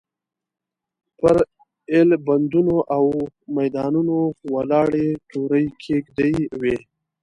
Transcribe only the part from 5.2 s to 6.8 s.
تورې کېږدۍ وې.